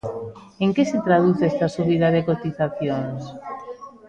¿En 0.63 0.69
que 0.75 0.83
se 0.91 0.99
traduce 1.07 1.43
esta 1.51 1.67
subida 1.75 2.07
de 2.15 2.21
cotizacións? 2.29 3.23